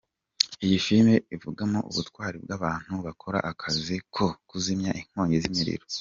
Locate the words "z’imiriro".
5.43-5.85